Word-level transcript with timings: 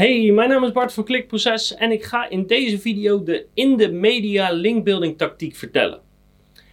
Hey, 0.00 0.30
mijn 0.30 0.48
naam 0.48 0.64
is 0.64 0.72
Bart 0.72 0.92
van 0.92 1.04
Klikproces 1.04 1.74
en 1.74 1.90
ik 1.92 2.04
ga 2.04 2.28
in 2.28 2.46
deze 2.46 2.78
video 2.78 3.22
de 3.22 3.46
in 3.54 3.76
de 3.76 3.90
media 3.90 4.50
linkbuilding 4.50 5.18
tactiek 5.18 5.56
vertellen. 5.56 6.00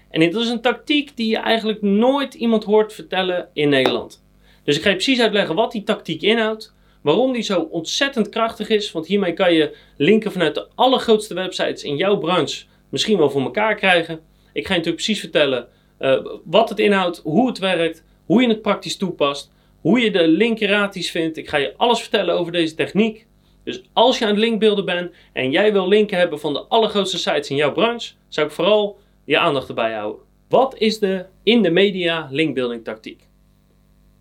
En 0.09 0.19
dit 0.19 0.35
is 0.35 0.50
een 0.50 0.61
tactiek 0.61 1.17
die 1.17 1.29
je 1.29 1.37
eigenlijk 1.37 1.82
nooit 1.82 2.33
iemand 2.33 2.63
hoort 2.63 2.93
vertellen 2.93 3.50
in 3.53 3.69
Nederland. 3.69 4.24
Dus 4.63 4.77
ik 4.77 4.82
ga 4.82 4.90
je 4.90 4.95
precies 4.95 5.19
uitleggen 5.19 5.55
wat 5.55 5.71
die 5.71 5.83
tactiek 5.83 6.21
inhoudt, 6.21 6.74
waarom 7.01 7.33
die 7.33 7.42
zo 7.42 7.59
ontzettend 7.61 8.29
krachtig 8.29 8.70
is, 8.70 8.91
want 8.91 9.07
hiermee 9.07 9.34
kan 9.34 9.54
je 9.54 9.75
linken 9.98 10.32
vanuit 10.32 10.55
de 10.55 10.68
allergrootste 10.75 11.34
websites 11.34 11.84
in 11.84 11.96
jouw 11.96 12.18
branche 12.18 12.66
misschien 12.89 13.18
wel 13.18 13.30
voor 13.30 13.41
elkaar 13.41 13.75
krijgen. 13.75 14.20
Ik 14.54 14.68
ga 14.68 14.73
je 14.73 14.80
natuurlijk 14.80 15.04
precies 15.04 15.20
vertellen 15.20 15.68
uh, 16.00 16.25
wat 16.44 16.70
het 16.70 16.80
inhoudt, 16.80 17.18
hoe 17.23 17.48
het 17.48 17.59
werkt, 17.59 18.04
hoe 18.25 18.41
je 18.41 18.48
het 18.48 18.62
praktisch 18.62 18.98
toepast 18.98 19.52
hoe 19.88 19.99
je 19.99 20.11
de 20.11 20.27
linkeraties 20.27 21.11
vindt. 21.11 21.38
Ik 21.38 21.49
ga 21.49 21.57
je 21.57 21.73
alles 21.77 21.99
vertellen 21.99 22.35
over 22.35 22.51
deze 22.51 22.75
techniek. 22.75 23.25
Dus 23.63 23.81
als 23.93 24.17
je 24.17 24.25
aan 24.25 24.31
het 24.31 24.39
linkbeelden 24.39 24.85
bent 24.85 25.11
en 25.34 25.52
jij 25.52 25.73
wil 25.73 25.88
linken 25.88 26.17
hebben 26.17 26.39
van 26.39 26.53
de 26.53 26.59
allergrootste 26.59 27.17
sites 27.17 27.49
in 27.49 27.55
jouw 27.55 27.71
branche, 27.71 28.13
zou 28.27 28.48
ik 28.48 28.53
vooral 28.53 28.98
je 29.23 29.39
aandacht 29.39 29.67
erbij 29.67 29.93
houden. 29.93 30.21
Wat 30.49 30.77
is 30.77 30.99
de 30.99 31.26
in 31.43 31.62
de 31.62 31.70
media 31.70 32.27
linkbuilding 32.31 32.84
tactiek? 32.84 33.27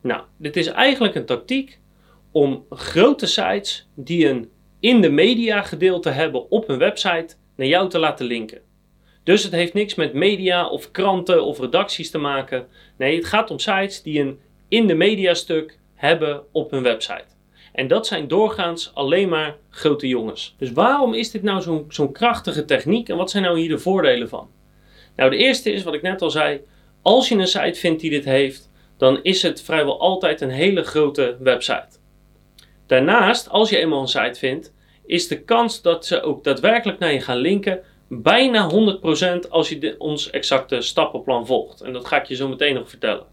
Nou, 0.02 0.22
dit 0.36 0.56
is 0.56 0.66
eigenlijk 0.66 1.14
een 1.14 1.26
tactiek 1.26 1.78
om 2.30 2.64
grote 2.70 3.26
sites 3.26 3.88
die 3.94 4.28
een 4.28 4.50
in 4.80 5.00
de 5.00 5.10
media 5.10 5.62
gedeelte 5.62 6.10
hebben 6.10 6.50
op 6.50 6.66
hun 6.66 6.78
website 6.78 7.34
naar 7.56 7.66
jou 7.66 7.88
te 7.88 7.98
laten 7.98 8.26
linken. 8.26 8.60
Dus 9.22 9.42
het 9.42 9.52
heeft 9.52 9.74
niks 9.74 9.94
met 9.94 10.12
media 10.12 10.68
of 10.68 10.90
kranten 10.90 11.44
of 11.44 11.60
redacties 11.60 12.10
te 12.10 12.18
maken. 12.18 12.66
Nee, 12.98 13.16
het 13.16 13.24
gaat 13.24 13.50
om 13.50 13.58
sites 13.58 14.02
die 14.02 14.20
een 14.20 14.38
in 14.68 14.86
de 14.86 14.94
mediastuk 14.94 15.78
hebben 15.94 16.42
op 16.52 16.70
hun 16.70 16.82
website. 16.82 17.34
En 17.72 17.88
dat 17.88 18.06
zijn 18.06 18.28
doorgaans 18.28 18.90
alleen 18.94 19.28
maar 19.28 19.56
grote 19.70 20.08
jongens. 20.08 20.54
Dus 20.58 20.72
waarom 20.72 21.14
is 21.14 21.30
dit 21.30 21.42
nou 21.42 21.84
zo'n 21.88 22.12
krachtige 22.12 22.64
techniek 22.64 23.08
en 23.08 23.16
wat 23.16 23.30
zijn 23.30 23.42
nou 23.42 23.58
hier 23.58 23.68
de 23.68 23.78
voordelen 23.78 24.28
van? 24.28 24.50
Nou, 25.16 25.30
de 25.30 25.36
eerste 25.36 25.72
is 25.72 25.82
wat 25.82 25.94
ik 25.94 26.02
net 26.02 26.22
al 26.22 26.30
zei: 26.30 26.60
als 27.02 27.28
je 27.28 27.34
een 27.34 27.46
site 27.46 27.78
vindt 27.78 28.00
die 28.00 28.10
dit 28.10 28.24
heeft, 28.24 28.70
dan 28.96 29.22
is 29.22 29.42
het 29.42 29.62
vrijwel 29.62 30.00
altijd 30.00 30.40
een 30.40 30.50
hele 30.50 30.82
grote 30.82 31.36
website. 31.40 31.98
Daarnaast, 32.86 33.48
als 33.48 33.70
je 33.70 33.78
eenmaal 33.78 34.00
een 34.00 34.08
site 34.08 34.38
vindt, 34.38 34.74
is 35.06 35.28
de 35.28 35.42
kans 35.42 35.82
dat 35.82 36.06
ze 36.06 36.22
ook 36.22 36.44
daadwerkelijk 36.44 36.98
naar 36.98 37.12
je 37.12 37.20
gaan 37.20 37.36
linken 37.36 37.82
bijna 38.08 38.70
100% 39.44 39.48
als 39.48 39.68
je 39.68 39.94
ons 39.98 40.30
exacte 40.30 40.80
stappenplan 40.80 41.46
volgt. 41.46 41.80
En 41.80 41.92
dat 41.92 42.06
ga 42.06 42.20
ik 42.20 42.26
je 42.26 42.34
zo 42.34 42.48
meteen 42.48 42.74
nog 42.74 42.88
vertellen. 42.88 43.26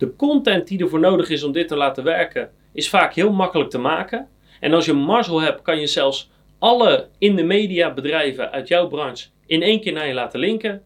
De 0.00 0.16
content 0.16 0.68
die 0.68 0.80
ervoor 0.80 1.00
nodig 1.00 1.28
is 1.30 1.42
om 1.42 1.52
dit 1.52 1.68
te 1.68 1.76
laten 1.76 2.04
werken, 2.04 2.50
is 2.72 2.88
vaak 2.88 3.14
heel 3.14 3.32
makkelijk 3.32 3.70
te 3.70 3.78
maken. 3.78 4.28
En 4.60 4.72
als 4.72 4.84
je 4.84 4.92
mazzel 4.92 5.40
hebt, 5.40 5.62
kan 5.62 5.80
je 5.80 5.86
zelfs 5.86 6.30
alle 6.58 7.08
in 7.18 7.36
de 7.36 7.42
media 7.42 7.94
bedrijven 7.94 8.50
uit 8.50 8.68
jouw 8.68 8.88
branche 8.88 9.28
in 9.46 9.62
één 9.62 9.80
keer 9.80 9.92
naar 9.92 10.06
je 10.06 10.14
laten 10.14 10.40
linken. 10.40 10.82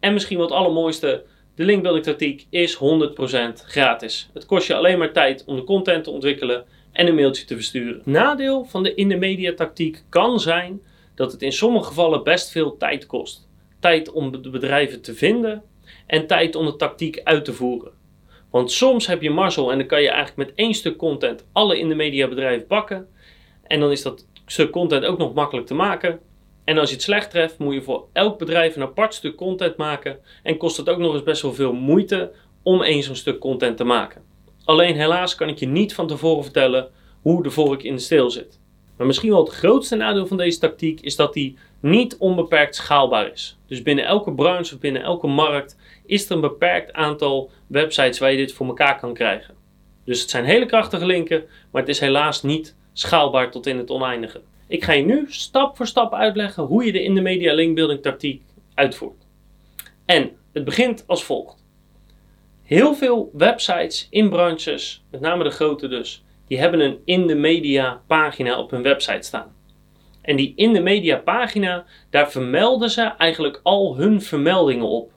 En 0.00 0.12
misschien 0.12 0.38
wat 0.38 0.50
allermooiste, 0.50 1.24
de 1.54 1.64
linkbuilding 1.64 2.04
tactiek 2.04 2.46
is 2.50 2.76
100% 2.76 2.78
gratis. 3.64 4.30
Het 4.34 4.46
kost 4.46 4.66
je 4.66 4.74
alleen 4.74 4.98
maar 4.98 5.12
tijd 5.12 5.44
om 5.44 5.56
de 5.56 5.64
content 5.64 6.04
te 6.04 6.10
ontwikkelen 6.10 6.64
en 6.92 7.06
een 7.06 7.14
mailtje 7.14 7.44
te 7.44 7.54
versturen. 7.54 8.02
Nadeel 8.04 8.64
van 8.64 8.82
de 8.82 8.94
in 8.94 9.08
de 9.08 9.16
media 9.16 9.54
tactiek 9.54 10.02
kan 10.08 10.40
zijn 10.40 10.80
dat 11.14 11.32
het 11.32 11.42
in 11.42 11.52
sommige 11.52 11.86
gevallen 11.86 12.22
best 12.22 12.50
veel 12.50 12.76
tijd 12.76 13.06
kost. 13.06 13.48
Tijd 13.80 14.12
om 14.12 14.42
de 14.42 14.50
bedrijven 14.50 15.02
te 15.02 15.14
vinden 15.14 15.62
en 16.06 16.26
tijd 16.26 16.54
om 16.54 16.64
de 16.66 16.76
tactiek 16.76 17.20
uit 17.24 17.44
te 17.44 17.52
voeren. 17.52 17.97
Want 18.50 18.72
soms 18.72 19.06
heb 19.06 19.22
je 19.22 19.30
mazzel 19.30 19.70
en 19.70 19.78
dan 19.78 19.86
kan 19.86 20.02
je 20.02 20.08
eigenlijk 20.08 20.48
met 20.48 20.58
één 20.58 20.74
stuk 20.74 20.96
content 20.96 21.46
alle 21.52 21.78
in 21.78 21.88
de 21.88 21.94
mediabedrijven 21.94 22.66
pakken. 22.66 23.08
En 23.62 23.80
dan 23.80 23.90
is 23.90 24.02
dat 24.02 24.26
stuk 24.46 24.70
content 24.70 25.04
ook 25.04 25.18
nog 25.18 25.34
makkelijk 25.34 25.66
te 25.66 25.74
maken. 25.74 26.20
En 26.64 26.78
als 26.78 26.88
je 26.88 26.94
het 26.94 27.04
slecht 27.04 27.30
treft, 27.30 27.58
moet 27.58 27.74
je 27.74 27.82
voor 27.82 28.06
elk 28.12 28.38
bedrijf 28.38 28.76
een 28.76 28.82
apart 28.82 29.14
stuk 29.14 29.36
content 29.36 29.76
maken. 29.76 30.18
En 30.42 30.56
kost 30.56 30.76
het 30.76 30.88
ook 30.88 30.98
nog 30.98 31.14
eens 31.14 31.22
best 31.22 31.42
wel 31.42 31.54
veel 31.54 31.72
moeite 31.72 32.32
om 32.62 32.82
één 32.82 33.02
zo'n 33.02 33.16
stuk 33.16 33.38
content 33.38 33.76
te 33.76 33.84
maken. 33.84 34.22
Alleen 34.64 34.96
helaas 34.96 35.34
kan 35.34 35.48
ik 35.48 35.58
je 35.58 35.66
niet 35.66 35.94
van 35.94 36.06
tevoren 36.06 36.42
vertellen 36.42 36.90
hoe 37.22 37.42
de 37.42 37.50
vork 37.50 37.82
in 37.82 37.94
de 37.94 38.00
steel 38.00 38.30
zit. 38.30 38.60
Maar 38.98 39.06
misschien 39.06 39.30
wel 39.30 39.44
het 39.44 39.54
grootste 39.54 39.96
nadeel 39.96 40.26
van 40.26 40.36
deze 40.36 40.58
tactiek 40.58 41.00
is 41.00 41.16
dat 41.16 41.32
die 41.32 41.56
niet 41.80 42.16
onbeperkt 42.16 42.74
schaalbaar 42.74 43.32
is. 43.32 43.58
Dus 43.66 43.82
binnen 43.82 44.04
elke 44.04 44.32
branche 44.32 44.74
of 44.74 44.80
binnen 44.80 45.02
elke 45.02 45.26
markt 45.26 45.76
is 46.06 46.26
er 46.26 46.32
een 46.32 46.40
beperkt 46.40 46.92
aantal 46.92 47.50
websites 47.66 48.18
waar 48.18 48.30
je 48.30 48.36
dit 48.36 48.52
voor 48.52 48.66
elkaar 48.66 48.98
kan 48.98 49.14
krijgen. 49.14 49.54
Dus 50.04 50.20
het 50.20 50.30
zijn 50.30 50.44
hele 50.44 50.66
krachtige 50.66 51.06
linken, 51.06 51.44
maar 51.70 51.82
het 51.82 51.90
is 51.90 52.00
helaas 52.00 52.42
niet 52.42 52.76
schaalbaar 52.92 53.50
tot 53.50 53.66
in 53.66 53.78
het 53.78 53.90
oneindige. 53.90 54.40
Ik 54.66 54.84
ga 54.84 54.92
je 54.92 55.04
nu 55.04 55.26
stap 55.28 55.76
voor 55.76 55.86
stap 55.86 56.14
uitleggen 56.14 56.64
hoe 56.64 56.84
je 56.84 56.92
de 56.92 57.02
in 57.02 57.14
de 57.14 57.20
media 57.20 57.54
linkbuilding 57.54 58.02
tactiek 58.02 58.42
uitvoert. 58.74 59.26
En 60.04 60.30
het 60.52 60.64
begint 60.64 61.04
als 61.06 61.24
volgt. 61.24 61.66
Heel 62.62 62.94
veel 62.94 63.30
websites 63.32 64.06
in 64.10 64.30
branches, 64.30 65.04
met 65.10 65.20
name 65.20 65.44
de 65.44 65.50
grote 65.50 65.88
dus, 65.88 66.24
die 66.48 66.58
hebben 66.58 66.80
een 66.80 66.98
in 67.04 67.26
de 67.26 67.34
media 67.34 68.02
pagina 68.06 68.58
op 68.58 68.70
hun 68.70 68.82
website 68.82 69.26
staan. 69.26 69.56
En 70.22 70.36
die 70.36 70.52
in 70.56 70.72
de 70.72 70.80
media 70.80 71.16
pagina, 71.16 71.84
daar 72.10 72.30
vermelden 72.30 72.90
ze 72.90 73.02
eigenlijk 73.02 73.60
al 73.62 73.96
hun 73.96 74.22
vermeldingen 74.22 74.88
op. 74.88 75.12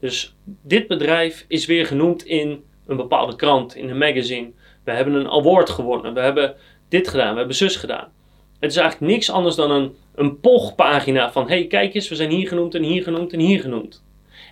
Dus 0.00 0.34
dit 0.62 0.86
bedrijf 0.86 1.44
is 1.48 1.66
weer 1.66 1.86
genoemd 1.86 2.24
in 2.24 2.64
een 2.86 2.96
bepaalde 2.96 3.36
krant, 3.36 3.74
in 3.74 3.88
een 3.88 3.98
magazine. 3.98 4.50
We 4.84 4.90
hebben 4.90 5.14
een 5.14 5.30
award 5.30 5.70
gewonnen, 5.70 6.14
we 6.14 6.20
hebben 6.20 6.54
dit 6.88 7.08
gedaan, 7.08 7.32
we 7.32 7.38
hebben 7.38 7.56
zus 7.56 7.76
gedaan. 7.76 8.12
Het 8.60 8.70
is 8.70 8.76
eigenlijk 8.76 9.12
niks 9.12 9.30
anders 9.30 9.54
dan 9.54 9.70
een, 9.70 9.94
een 10.14 10.40
pogpagina 10.40 11.32
van 11.32 11.48
hey 11.48 11.66
kijk 11.66 11.94
eens, 11.94 12.08
we 12.08 12.14
zijn 12.14 12.30
hier 12.30 12.48
genoemd 12.48 12.74
en 12.74 12.82
hier 12.82 13.02
genoemd 13.02 13.32
en 13.32 13.40
hier 13.40 13.60
genoemd. 13.60 14.04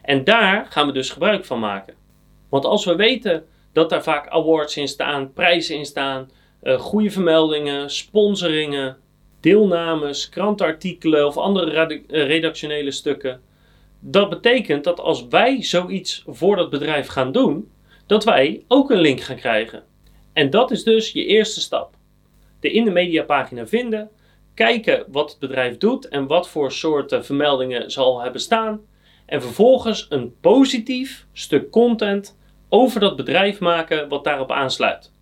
En 0.02 0.24
daar 0.24 0.66
gaan 0.68 0.86
we 0.86 0.92
dus 0.92 1.10
gebruik 1.10 1.44
van 1.44 1.58
maken. 1.58 1.94
Want 2.48 2.64
als 2.64 2.84
we 2.84 2.96
weten 2.96 3.44
dat 3.74 3.90
daar 3.90 4.02
vaak 4.02 4.28
awards 4.28 4.76
in 4.76 4.88
staan, 4.88 5.32
prijzen 5.32 5.76
in 5.76 5.84
staan, 5.84 6.30
uh, 6.62 6.78
goede 6.78 7.10
vermeldingen, 7.10 7.90
sponsoringen, 7.90 8.96
deelnames, 9.40 10.28
krantartikelen 10.28 11.26
of 11.26 11.36
andere 11.36 11.86
eh, 11.86 12.26
redactionele 12.26 12.90
stukken. 12.90 13.40
Dat 14.00 14.28
betekent 14.28 14.84
dat 14.84 15.00
als 15.00 15.28
wij 15.28 15.62
zoiets 15.62 16.24
voor 16.26 16.56
dat 16.56 16.70
bedrijf 16.70 17.06
gaan 17.06 17.32
doen, 17.32 17.70
dat 18.06 18.24
wij 18.24 18.64
ook 18.68 18.90
een 18.90 19.00
link 19.00 19.20
gaan 19.20 19.36
krijgen. 19.36 19.82
En 20.32 20.50
dat 20.50 20.70
is 20.70 20.84
dus 20.84 21.12
je 21.12 21.26
eerste 21.26 21.60
stap. 21.60 21.94
De 22.60 22.70
in 22.70 22.84
de 22.84 22.90
media 22.90 23.22
pagina 23.22 23.66
vinden, 23.66 24.10
kijken 24.54 25.04
wat 25.08 25.30
het 25.30 25.38
bedrijf 25.38 25.78
doet 25.78 26.08
en 26.08 26.26
wat 26.26 26.48
voor 26.48 26.72
soorten 26.72 27.24
vermeldingen 27.24 27.90
zal 27.90 28.20
hebben 28.20 28.40
staan. 28.40 28.80
En 29.26 29.42
vervolgens 29.42 30.06
een 30.08 30.34
positief 30.40 31.26
stuk 31.32 31.70
content 31.70 32.36
over 32.74 33.00
dat 33.00 33.16
bedrijf 33.16 33.60
maken 33.60 34.08
wat 34.08 34.24
daarop 34.24 34.50
aansluit. 34.50 35.12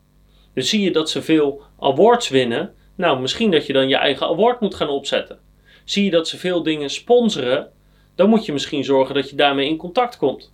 Dus 0.55 0.69
zie 0.69 0.81
je 0.81 0.91
dat 0.91 1.11
ze 1.11 1.23
veel 1.23 1.63
awards 1.79 2.29
winnen, 2.29 2.75
nou 2.95 3.21
misschien 3.21 3.51
dat 3.51 3.67
je 3.67 3.73
dan 3.73 3.89
je 3.89 3.97
eigen 3.97 4.27
award 4.27 4.61
moet 4.61 4.75
gaan 4.75 4.89
opzetten. 4.89 5.39
Zie 5.85 6.05
je 6.05 6.11
dat 6.11 6.29
ze 6.29 6.39
veel 6.39 6.63
dingen 6.63 6.91
sponsoren, 6.91 7.71
dan 8.15 8.29
moet 8.29 8.47
je 8.47 8.53
misschien 8.53 8.85
zorgen 8.85 9.15
dat 9.15 9.31
je 9.31 9.37
daarmee 9.37 9.69
in 9.69 9.77
contact 9.77 10.17
komt. 10.17 10.53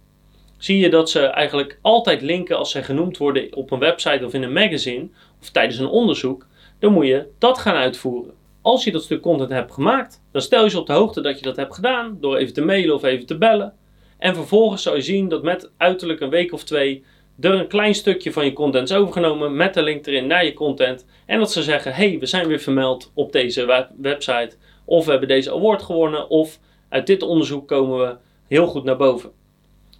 Zie 0.57 0.79
je 0.79 0.91
dat 0.91 1.11
ze 1.11 1.21
eigenlijk 1.21 1.79
altijd 1.83 2.23
linken 2.23 2.57
als 2.57 2.71
ze 2.71 2.83
genoemd 2.83 3.17
worden 3.17 3.57
op 3.57 3.71
een 3.71 3.79
website 3.79 4.25
of 4.25 4.35
in 4.35 4.43
een 4.43 4.53
magazine 4.53 5.09
of 5.41 5.51
tijdens 5.51 5.79
een 5.79 5.89
onderzoek, 5.89 6.47
dan 6.79 6.93
moet 6.93 7.07
je 7.07 7.27
dat 7.39 7.59
gaan 7.59 7.77
uitvoeren. 7.77 8.35
Als 8.63 8.85
je 8.85 8.93
dat 8.93 9.03
stuk 9.03 9.23
content 9.23 9.51
hebt 9.51 9.73
gemaakt, 9.73 10.23
dan 10.33 10.43
stel 10.43 10.65
je 10.65 10.71
ze 10.71 10.81
op 10.81 10.87
de 10.87 10.93
hoogte 10.93 11.21
dat 11.21 11.39
je 11.39 11.45
dat 11.45 11.57
hebt 11.57 11.75
gedaan 11.75 12.17
door 12.21 12.37
even 12.37 12.55
te 12.55 12.65
mailen 12.65 12.95
of 12.95 13.03
even 13.03 13.27
te 13.27 13.39
bellen. 13.39 13.75
En 14.19 14.35
vervolgens 14.35 14.83
zou 14.83 14.97
je 14.97 15.03
zien 15.03 15.29
dat 15.29 15.43
met 15.43 15.71
uiterlijk 15.77 16.21
een 16.21 16.31
week 16.31 16.53
of 16.53 16.65
twee 16.65 17.05
er 17.41 17.55
een 17.55 17.69
klein 17.69 17.95
stukje 17.95 18.33
van 18.33 18.45
je 18.45 18.53
content 18.53 18.91
is 18.91 18.97
overgenomen 18.97 19.57
met 19.57 19.75
de 19.75 19.83
link 19.83 20.07
erin 20.07 20.27
naar 20.27 20.45
je 20.45 20.55
content. 20.55 21.07
En 21.27 21.39
dat 21.39 21.53
ze 21.53 21.63
zeggen: 21.63 21.95
hey, 21.95 22.19
we 22.19 22.27
zijn 22.27 22.47
weer 22.47 22.59
vermeld 22.59 23.11
op 23.15 23.33
deze 23.33 23.89
website. 23.97 24.57
Of 24.85 25.05
we 25.05 25.11
hebben 25.11 25.29
deze 25.29 25.53
award 25.53 25.83
gewonnen. 25.83 26.31
Of 26.31 26.59
uit 26.89 27.07
dit 27.07 27.23
onderzoek 27.23 27.69
komen 27.69 27.99
we 27.99 28.17
heel 28.49 28.67
goed 28.67 28.85
naar 28.85 28.97
boven. 28.97 29.31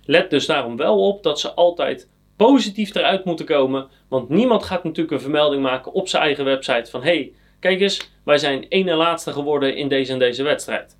Let 0.05 0.31
dus 0.31 0.47
daarom 0.47 0.77
wel 0.77 1.07
op 1.09 1.23
dat 1.23 1.41
ze 1.41 1.53
altijd 1.53 2.09
positief 2.37 2.95
eruit 2.95 3.25
moeten 3.25 3.47
komen. 3.47 3.89
Want 4.09 4.29
niemand 4.29 4.63
gaat 4.63 4.85
natuurlijk 4.85 5.13
een 5.13 5.21
vermelding 5.21 5.63
maken 5.63 5.93
op 5.93 6.09
zijn 6.09 6.23
eigen 6.23 6.45
website 6.45 6.91
van: 6.91 7.03
hey, 7.03 7.33
kijk 7.61 7.81
eens, 7.81 8.11
wij 8.25 8.39
zijn 8.39 8.69
één 8.69 8.89
en 8.89 8.97
laatste 8.97 9.33
geworden 9.33 9.77
in 9.77 9.89
deze 9.89 10.13
en 10.13 10.19
deze 10.19 10.43
wedstrijd. 10.43 10.98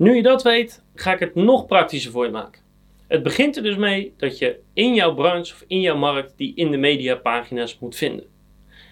Nu 0.00 0.14
je 0.14 0.22
dat 0.22 0.42
weet, 0.42 0.84
ga 0.94 1.12
ik 1.12 1.18
het 1.18 1.34
nog 1.34 1.66
praktischer 1.66 2.12
voor 2.12 2.24
je 2.24 2.30
maken. 2.30 2.62
Het 3.08 3.22
begint 3.22 3.56
er 3.56 3.62
dus 3.62 3.76
mee 3.76 4.14
dat 4.16 4.38
je 4.38 4.60
in 4.72 4.94
jouw 4.94 5.14
branche 5.14 5.54
of 5.54 5.64
in 5.66 5.80
jouw 5.80 5.96
markt 5.96 6.32
die 6.36 6.52
in 6.54 6.70
de 6.70 6.76
media 6.76 7.14
pagina's 7.14 7.78
moet 7.78 7.96
vinden. 7.96 8.26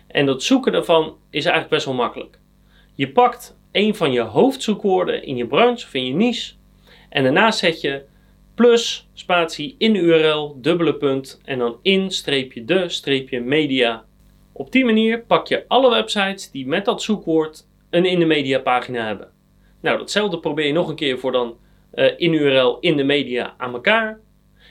En 0.06 0.26
dat 0.26 0.42
zoeken 0.42 0.72
daarvan 0.72 1.16
is 1.30 1.44
eigenlijk 1.44 1.74
best 1.74 1.84
wel 1.84 1.94
makkelijk. 1.94 2.38
Je 2.94 3.12
pakt 3.12 3.58
een 3.72 3.94
van 3.94 4.12
je 4.12 4.20
hoofdzoekwoorden 4.20 5.24
in 5.24 5.36
je 5.36 5.46
branche 5.46 5.86
of 5.86 5.94
in 5.94 6.06
je 6.06 6.14
niche 6.14 6.54
en 7.08 7.22
daarna 7.22 7.50
zet 7.50 7.80
je 7.80 8.04
plus 8.54 9.08
spatie 9.14 9.74
in 9.78 9.92
de 9.92 9.98
URL 9.98 10.56
dubbele 10.60 10.94
punt 10.94 11.40
en 11.44 11.58
dan 11.58 11.78
in 11.82 12.10
streepje 12.10 12.64
de 12.64 12.88
streepje 12.88 13.40
media 13.40 14.04
Op 14.52 14.72
die 14.72 14.84
manier 14.84 15.22
pak 15.22 15.46
je 15.46 15.64
alle 15.68 15.90
websites 15.90 16.50
die 16.50 16.66
met 16.66 16.84
dat 16.84 17.02
zoekwoord 17.02 17.66
een 17.90 18.04
in 18.04 18.18
de 18.18 18.26
media 18.26 18.58
pagina 18.58 19.06
hebben. 19.06 19.36
Nou, 19.80 19.98
datzelfde 19.98 20.38
probeer 20.38 20.66
je 20.66 20.72
nog 20.72 20.88
een 20.88 20.96
keer 20.96 21.18
voor 21.18 21.32
dan 21.32 21.56
uh, 21.94 22.06
in 22.16 22.32
URL 22.32 22.76
in 22.80 22.96
de 22.96 23.04
media 23.04 23.54
aan 23.56 23.72
elkaar. 23.72 24.20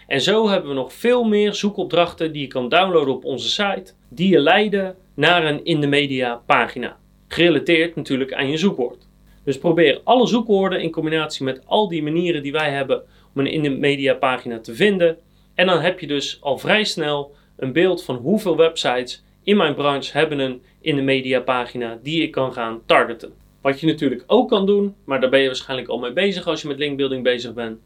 En 0.08 0.22
zo 0.22 0.50
hebben 0.50 0.70
we 0.70 0.76
nog 0.76 0.94
veel 0.94 1.24
meer 1.24 1.54
zoekopdrachten 1.54 2.32
die 2.32 2.42
je 2.42 2.48
kan 2.48 2.70
downloaden 2.70 3.14
op 3.14 3.26
onze 3.26 3.50
site, 3.50 3.94
die 4.10 4.30
je 4.30 4.40
leiden 4.40 4.96
naar 5.14 5.46
een 5.46 5.64
in 5.66 5.82
de 5.82 5.88
media 5.88 6.42
pagina. 6.46 6.98
Gerelateerd 7.28 7.96
natuurlijk 7.96 8.34
aan 8.34 8.50
je 8.50 8.58
zoekwoord. 8.58 9.08
Dus 9.44 9.58
probeer 9.58 10.02
alle 10.04 10.28
zoekwoorden 10.28 10.82
in 10.82 10.92
combinatie 10.92 11.46
met 11.46 11.62
al 11.66 11.88
die 11.88 12.04
manieren 12.04 12.44
die 12.44 12.52
wij 12.52 12.72
hebben 12.72 13.04
om 13.34 13.42
een 13.42 13.52
in 13.52 13.64
de 13.64 13.70
media 13.70 14.14
pagina 14.14 14.60
te 14.60 14.76
vinden. 14.76 15.18
En 15.56 15.68
dan 15.68 15.80
heb 15.80 16.00
je 16.00 16.08
dus 16.08 16.38
al 16.42 16.58
vrij 16.58 16.84
snel 16.84 17.36
een 17.56 17.74
beeld 17.74 18.04
van 18.04 18.16
hoeveel 18.16 18.58
websites 18.58 19.24
in 19.44 19.58
mijn 19.58 19.76
branche 19.76 20.18
hebben 20.18 20.40
een 20.40 20.62
in 20.82 20.96
de 20.96 21.02
media 21.02 21.40
pagina 21.40 22.00
die 22.04 22.22
ik 22.22 22.32
kan 22.32 22.54
gaan 22.54 22.82
targeten. 22.86 23.34
Wat 23.68 23.80
je 23.80 23.88
natuurlijk 23.88 24.24
ook 24.28 24.50
kan 24.50 24.66
doen, 24.66 24.96
maar 25.06 25.22
daar 25.22 25.30
ben 25.30 25.40
je 25.40 25.48
waarschijnlijk 25.48 25.90
al 25.90 26.00
mee 26.00 26.14
bezig 26.14 26.48
als 26.48 26.62
je 26.62 26.68
met 26.68 26.78
linkbuilding 26.78 27.24
bezig 27.24 27.54
bent, 27.54 27.80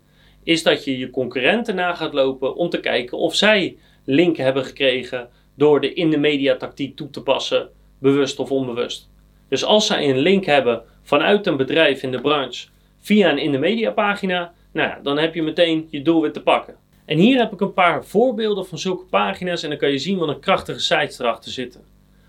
is 0.44 0.63
dat 0.63 0.83
je 0.83 0.98
je 0.98 1.10
concurrenten 1.10 1.75
na 1.75 1.94
gaat 1.94 2.13
lopen 2.13 2.56
om 2.56 2.69
te 2.69 2.80
kijken 2.80 3.18
of 3.18 3.36
zij 3.36 3.78
linken 4.06 4.44
hebben 4.44 4.66
gekregen 4.66 5.30
door 5.56 5.81
de 5.81 5.94
in 5.94 6.10
de 6.10 6.18
media 6.18 6.56
tactiek 6.56 6.95
toe 6.95 7.10
te 7.10 7.22
passen, 7.22 7.69
bewust 8.00 8.39
of 8.39 8.51
onbewust. 8.51 9.10
Dus 9.50 9.63
als 9.63 9.88
zij 9.88 10.10
een 10.10 10.18
link 10.18 10.45
hebben 10.45 10.83
vanuit 11.01 11.48
een 11.48 11.57
bedrijf 11.57 12.04
in 12.04 12.12
de 12.12 12.22
branche 12.22 12.68
via 13.00 13.31
een 13.31 13.38
in 13.38 13.51
de 13.51 13.60
media 13.60 13.92
pagina, 13.92 14.54
nou 14.72 14.89
ja, 14.89 15.00
dan 15.04 15.18
heb 15.18 15.36
je 15.36 15.42
meteen 15.42 15.88
je 15.89 16.01
doelwit 16.01 16.34
te 16.34 16.42
pakken. 16.42 16.75
En 17.06 17.18
hier 17.18 17.38
heb 17.38 17.51
ik 17.54 17.62
een 17.62 17.74
paar 17.74 18.06
voorbeelden 18.06 18.66
van 18.66 18.77
zulke 18.77 19.06
pagina's 19.06 19.63
en 19.63 19.69
dan 19.69 19.77
kan 19.77 19.92
je 19.92 19.98
zien 19.98 20.18
wat 20.18 20.30
een 20.30 20.39
krachtige 20.39 20.80
sites 20.80 21.19
erachter 21.19 21.51
zitten. 21.51 21.81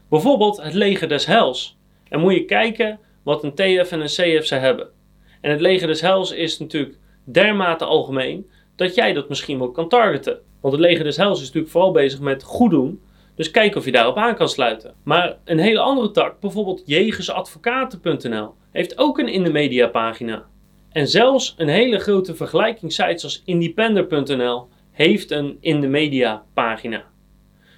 Bijvoorbeeld 0.09 0.63
het 0.63 0.75
leger 0.75 1.09
des 1.09 1.27
hels. 1.27 1.77
En 2.09 2.21
moet 2.21 2.35
je 2.35 2.45
kijken 2.45 2.99
wat 3.23 3.45
een 3.45 3.55
TF 3.55 3.91
en 3.91 4.01
een 4.01 4.07
CF 4.07 4.47
ze 4.47 4.55
hebben. 4.55 4.89
En 5.41 5.51
het 5.51 5.61
leger 5.61 5.87
des 5.87 6.01
hels 6.01 6.33
is 6.33 6.59
natuurlijk 6.59 6.99
dermate 7.25 7.85
algemeen 7.85 8.51
dat 8.77 8.95
jij 8.95 9.13
dat 9.13 9.29
misschien 9.29 9.59
wel 9.59 9.71
kan 9.71 9.89
targeten. 9.89 10.41
Want 10.61 10.75
het 10.75 10.83
leger 10.83 11.05
des 11.05 11.17
hels 11.17 11.39
is 11.39 11.47
natuurlijk 11.47 11.73
vooral 11.73 11.93
bezig 11.93 12.21
met 12.21 12.43
goed 12.43 12.71
doen. 12.71 13.01
Dus 13.35 13.51
kijk 13.51 13.77
of 13.77 13.85
je 13.85 13.93
daarop 13.93 14.17
aan 14.17 14.35
kan 14.35 14.49
sluiten. 14.49 14.95
Maar 15.03 15.39
een 15.45 15.59
hele 15.59 15.81
andere 15.81 16.11
tak, 16.11 16.41
bijvoorbeeld 16.41 16.83
jegersadvocaten.nl, 16.87 18.55
heeft 18.71 18.99
ook 18.99 19.19
een 19.19 19.29
in 19.29 19.45
de 19.45 19.53
media 19.53 19.87
pagina. 19.87 20.47
En 20.93 21.09
zelfs 21.09 21.55
een 21.59 21.69
hele 21.69 21.99
grote 21.99 22.35
vergelijkingssite 22.35 23.19
zoals 23.19 23.43
independer.nl 23.45 24.69
heeft 24.91 25.31
een 25.31 25.57
in 25.61 25.81
de 25.81 25.87
media 25.87 26.45
pagina. 26.55 27.05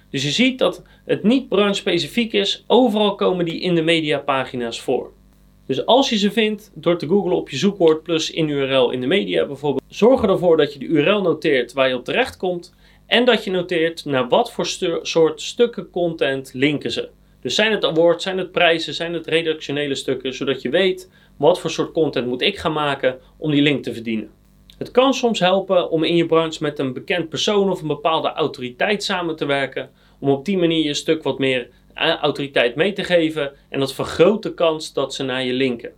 Dus 0.09 0.23
je 0.23 0.29
ziet 0.29 0.59
dat 0.59 0.83
het 1.05 1.23
niet 1.23 1.49
branche-specifiek 1.49 2.33
is, 2.33 2.63
overal 2.67 3.15
komen 3.15 3.45
die 3.45 3.59
in 3.59 3.75
de 3.75 3.81
media 3.81 4.19
pagina's 4.19 4.81
voor. 4.81 5.11
Dus 5.65 5.85
als 5.85 6.09
je 6.09 6.17
ze 6.17 6.31
vindt 6.31 6.71
door 6.73 6.97
te 6.97 7.07
googlen 7.07 7.35
op 7.35 7.49
je 7.49 7.57
zoekwoord 7.57 8.03
plus 8.03 8.31
in 8.31 8.49
URL 8.49 8.91
in 8.91 9.01
de 9.01 9.07
media 9.07 9.45
bijvoorbeeld, 9.45 9.83
zorg 9.87 10.23
ervoor 10.23 10.57
dat 10.57 10.73
je 10.73 10.79
de 10.79 10.85
URL 10.85 11.21
noteert 11.21 11.73
waar 11.73 11.87
je 11.87 11.95
op 11.95 12.05
terecht 12.05 12.37
komt 12.37 12.73
en 13.05 13.25
dat 13.25 13.43
je 13.43 13.51
noteert 13.51 14.05
naar 14.05 14.27
wat 14.27 14.51
voor 14.51 14.65
soort 15.01 15.41
stukken 15.41 15.89
content 15.89 16.51
linken 16.53 16.91
ze. 16.91 17.09
Dus 17.41 17.55
zijn 17.55 17.71
het 17.71 17.85
awards, 17.85 18.23
zijn 18.23 18.37
het 18.37 18.51
prijzen, 18.51 18.93
zijn 18.93 19.13
het 19.13 19.27
redactionele 19.27 19.95
stukken, 19.95 20.33
zodat 20.33 20.61
je 20.61 20.69
weet 20.69 21.11
wat 21.37 21.59
voor 21.59 21.69
soort 21.69 21.91
content 21.91 22.27
moet 22.27 22.41
ik 22.41 22.57
gaan 22.57 22.73
maken 22.73 23.19
om 23.37 23.51
die 23.51 23.61
link 23.61 23.83
te 23.83 23.93
verdienen. 23.93 24.29
Het 24.77 24.91
kan 24.91 25.13
soms 25.13 25.39
helpen 25.39 25.89
om 25.89 26.03
in 26.03 26.15
je 26.15 26.25
branche 26.25 26.63
met 26.63 26.79
een 26.79 26.93
bekend 26.93 27.29
persoon 27.29 27.71
of 27.71 27.81
een 27.81 27.87
bepaalde 27.87 28.33
autoriteit 28.33 29.03
samen 29.03 29.35
te 29.35 29.45
werken, 29.45 29.89
om 30.19 30.29
op 30.29 30.45
die 30.45 30.57
manier 30.57 30.85
je 30.85 30.93
stuk 30.93 31.23
wat 31.23 31.39
meer 31.39 31.69
autoriteit 31.95 32.75
mee 32.75 32.93
te 32.93 33.03
geven 33.03 33.51
en 33.69 33.79
dat 33.79 33.93
vergroot 33.93 34.43
de 34.43 34.53
kans 34.53 34.93
dat 34.93 35.13
ze 35.13 35.23
naar 35.23 35.43
je 35.43 35.53
linken. 35.53 35.93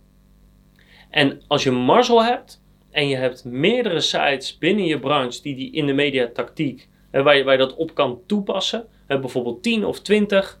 En 1.10 1.42
als 1.46 1.62
je 1.62 1.70
mazzel 1.70 2.24
hebt 2.24 2.62
en 2.90 3.08
je 3.08 3.16
hebt 3.16 3.44
meerdere 3.44 4.00
sites 4.00 4.58
binnen 4.58 4.84
je 4.84 4.98
branche 4.98 5.42
die 5.42 5.54
die 5.54 5.72
in 5.72 5.86
de 5.86 5.92
media 5.92 6.30
tactiek, 6.32 6.88
waar 7.10 7.36
je, 7.36 7.44
waar 7.44 7.52
je 7.52 7.58
dat 7.58 7.76
op 7.76 7.94
kan 7.94 8.20
toepassen, 8.26 8.86
bijvoorbeeld 9.06 9.62
10 9.62 9.84
of 9.84 10.00
20, 10.00 10.60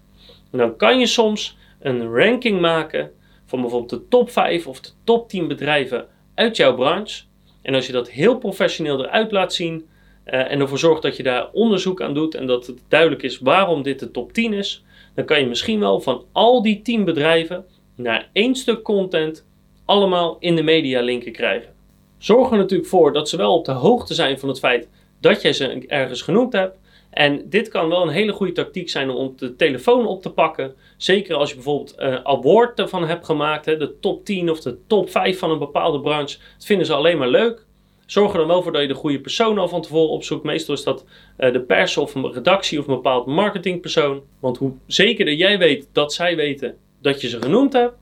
dan 0.50 0.76
kan 0.76 0.98
je 0.98 1.06
soms 1.06 1.56
een 1.80 2.14
ranking 2.14 2.60
maken 2.60 3.10
van 3.46 3.60
bijvoorbeeld 3.60 3.90
de 3.90 4.08
top 4.08 4.30
5 4.30 4.66
of 4.66 4.80
de 4.80 4.90
top 5.04 5.28
10 5.28 5.48
bedrijven 5.48 6.06
uit 6.34 6.56
jouw 6.56 6.74
branche. 6.74 7.24
En 7.62 7.74
als 7.74 7.86
je 7.86 7.92
dat 7.92 8.10
heel 8.10 8.38
professioneel 8.38 9.04
eruit 9.04 9.32
laat 9.32 9.54
zien 9.54 9.86
uh, 10.26 10.50
en 10.50 10.60
ervoor 10.60 10.78
zorgt 10.78 11.02
dat 11.02 11.16
je 11.16 11.22
daar 11.22 11.50
onderzoek 11.52 12.02
aan 12.02 12.14
doet 12.14 12.34
en 12.34 12.46
dat 12.46 12.66
het 12.66 12.82
duidelijk 12.88 13.22
is 13.22 13.38
waarom 13.38 13.82
dit 13.82 13.98
de 13.98 14.10
top 14.10 14.32
10 14.32 14.52
is, 14.52 14.84
dan 15.18 15.26
kan 15.26 15.40
je 15.40 15.46
misschien 15.46 15.80
wel 15.80 16.00
van 16.00 16.24
al 16.32 16.62
die 16.62 16.82
10 16.82 17.04
bedrijven 17.04 17.64
naar 17.94 18.30
één 18.32 18.54
stuk 18.54 18.82
content 18.82 19.46
allemaal 19.84 20.36
in 20.40 20.56
de 20.56 20.62
media 20.62 21.00
linken 21.00 21.32
krijgen. 21.32 21.74
Zorg 22.18 22.50
er 22.50 22.56
natuurlijk 22.56 22.88
voor 22.88 23.12
dat 23.12 23.28
ze 23.28 23.36
wel 23.36 23.54
op 23.54 23.64
de 23.64 23.72
hoogte 23.72 24.14
zijn 24.14 24.38
van 24.38 24.48
het 24.48 24.58
feit 24.58 24.88
dat 25.20 25.42
jij 25.42 25.52
ze 25.52 25.84
ergens 25.86 26.22
genoemd 26.22 26.52
hebt. 26.52 26.78
En 27.10 27.48
dit 27.48 27.68
kan 27.68 27.88
wel 27.88 28.02
een 28.02 28.08
hele 28.08 28.32
goede 28.32 28.52
tactiek 28.52 28.90
zijn 28.90 29.10
om 29.10 29.32
de 29.36 29.56
telefoon 29.56 30.06
op 30.06 30.22
te 30.22 30.30
pakken. 30.30 30.74
Zeker 30.96 31.36
als 31.36 31.48
je 31.48 31.54
bijvoorbeeld 31.54 31.94
een 31.96 32.12
uh, 32.12 32.20
award 32.22 32.78
ervan 32.78 33.06
hebt 33.06 33.24
gemaakt, 33.24 33.64
hè, 33.64 33.76
de 33.76 33.98
top 34.00 34.24
10 34.24 34.50
of 34.50 34.60
de 34.60 34.78
top 34.86 35.10
5 35.10 35.38
van 35.38 35.50
een 35.50 35.58
bepaalde 35.58 36.00
branche. 36.00 36.38
Dat 36.56 36.64
vinden 36.64 36.86
ze 36.86 36.94
alleen 36.94 37.18
maar 37.18 37.28
leuk. 37.28 37.66
Zorg 38.10 38.32
er 38.32 38.38
dan 38.38 38.46
wel 38.46 38.62
voor 38.62 38.72
dat 38.72 38.80
je 38.80 38.88
de 38.88 38.94
goede 38.94 39.20
persoon 39.20 39.58
al 39.58 39.68
van 39.68 39.82
tevoren 39.82 40.10
opzoekt. 40.10 40.44
Meestal 40.44 40.74
is 40.74 40.82
dat 40.82 41.04
uh, 41.38 41.52
de 41.52 41.60
pers 41.60 41.96
of 41.96 42.14
een 42.14 42.32
redactie 42.32 42.78
of 42.78 42.86
een 42.86 42.94
bepaald 42.94 43.26
marketingpersoon. 43.26 44.22
Want 44.40 44.56
hoe 44.58 44.72
zekerder 44.86 45.34
jij 45.34 45.58
weet 45.58 45.88
dat 45.92 46.12
zij 46.12 46.36
weten 46.36 46.76
dat 47.00 47.20
je 47.20 47.28
ze 47.28 47.42
genoemd 47.42 47.72
hebt, 47.72 47.94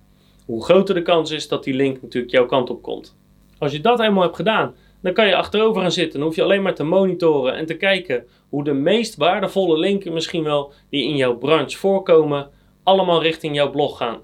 hoe 0.45 0.65
groter 0.65 0.95
de 0.95 1.03
kans 1.03 1.31
is 1.31 1.49
dat 1.49 1.65
die 1.65 1.75
link 1.75 2.03
natuurlijk 2.03 2.33
jouw 2.33 2.47
kant 2.47 2.71
op 2.71 2.83
komt. 2.83 3.17
Als 3.59 3.73
je 3.73 3.81
dat 3.81 4.01
eenmaal 4.01 4.23
hebt 4.23 4.37
gedaan, 4.37 4.75
dan 5.03 5.13
kan 5.13 5.27
je 5.27 5.37
achterover 5.37 5.83
gaan 5.83 5.93
zitten. 5.93 6.19
Dan 6.19 6.29
hoef 6.29 6.37
je 6.37 6.43
alleen 6.43 6.63
maar 6.63 6.75
te 6.75 6.85
monitoren 6.85 7.55
en 7.55 7.67
te 7.67 7.77
kijken 7.77 8.27
hoe 8.49 8.65
de 8.65 8.73
meest 8.73 9.17
waardevolle 9.17 9.79
linken 9.79 10.13
misschien 10.13 10.43
wel 10.43 10.73
die 10.91 11.09
in 11.09 11.17
jouw 11.17 11.37
branche 11.37 11.79
voorkomen, 11.79 12.51
allemaal 12.83 13.23
richting 13.23 13.55
jouw 13.55 13.71
blog 13.71 13.97
gaan. 13.97 14.21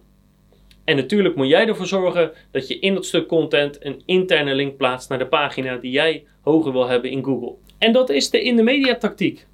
En 0.85 0.97
natuurlijk 0.97 1.35
moet 1.35 1.49
jij 1.49 1.67
ervoor 1.67 1.87
zorgen 1.87 2.33
dat 2.51 2.69
je 2.69 2.79
in 2.79 2.95
dat 2.95 3.07
stuk 3.07 3.29
content 3.29 3.85
een 3.85 4.03
interne 4.07 4.55
link 4.55 4.77
plaatst 4.77 5.09
naar 5.09 5.19
de 5.19 5.27
pagina 5.27 5.77
die 5.77 5.91
jij 5.91 6.25
hoger 6.41 6.73
wil 6.73 6.89
hebben 6.89 7.11
in 7.11 7.25
Google. 7.25 7.55
En 7.79 7.93
dat 7.93 8.11
is 8.11 8.31
de 8.31 8.43
in 8.43 8.57
de 8.57 8.63
media 8.63 8.97
tactiek. 8.97 9.47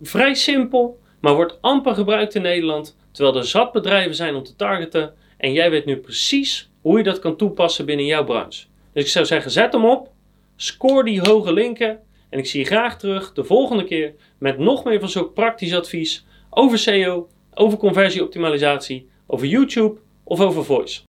Vrij 0.00 0.34
simpel, 0.34 0.98
maar 1.20 1.34
wordt 1.34 1.58
amper 1.60 1.94
gebruikt 1.94 2.34
in 2.34 2.42
Nederland, 2.42 2.96
terwijl 3.12 3.36
er 3.36 3.44
zat 3.44 3.72
bedrijven 3.72 4.14
zijn 4.14 4.34
om 4.34 4.42
te 4.42 4.56
targeten 4.56 5.14
en 5.36 5.52
jij 5.52 5.70
weet 5.70 5.84
nu 5.84 5.96
precies 5.96 6.70
hoe 6.80 6.98
je 6.98 7.04
dat 7.04 7.18
kan 7.18 7.36
toepassen 7.36 7.86
binnen 7.86 8.06
jouw 8.06 8.24
branche. 8.24 8.66
Dus 8.92 9.04
ik 9.04 9.10
zou 9.10 9.24
zeggen, 9.26 9.50
zet 9.50 9.72
hem 9.72 9.84
op, 9.84 10.10
score 10.56 11.04
die 11.04 11.20
hoge 11.20 11.52
linken 11.52 12.00
en 12.30 12.38
ik 12.38 12.46
zie 12.46 12.60
je 12.60 12.66
graag 12.66 12.98
terug 12.98 13.32
de 13.32 13.44
volgende 13.44 13.84
keer 13.84 14.14
met 14.38 14.58
nog 14.58 14.84
meer 14.84 15.00
van 15.00 15.08
zo'n 15.08 15.32
praktisch 15.32 15.74
advies 15.74 16.26
over 16.50 16.78
SEO, 16.78 17.28
over 17.54 17.78
conversieoptimalisatie, 17.78 19.08
over 19.26 19.46
YouTube 19.46 20.00
of 20.30 20.40
over 20.40 20.62
voice. 20.62 21.00